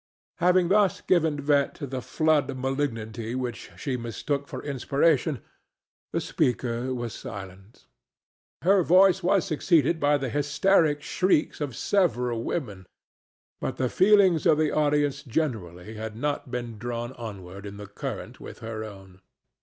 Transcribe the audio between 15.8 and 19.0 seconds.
had not been drawn onward in the current with her